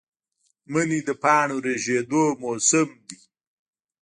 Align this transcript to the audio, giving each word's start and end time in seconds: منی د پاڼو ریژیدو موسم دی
منی 0.71 0.99
د 1.07 1.09
پاڼو 1.21 1.57
ریژیدو 1.67 2.23
موسم 2.41 2.89
دی 3.07 3.17